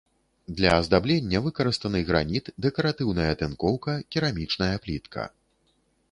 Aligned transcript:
Для 0.59 0.69
аздаблення 0.75 1.41
выкарыстаны 1.47 1.99
граніт, 2.07 2.49
дэкаратыўная 2.65 3.27
тынкоўка, 3.41 3.93
керамічная 4.15 4.71
плітка. 4.87 5.27